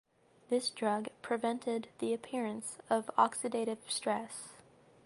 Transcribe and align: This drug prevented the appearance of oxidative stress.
This 0.49 0.71
drug 0.71 1.09
prevented 1.21 1.89
the 1.99 2.11
appearance 2.11 2.79
of 2.89 3.05
oxidative 3.19 3.87
stress. 3.87 4.53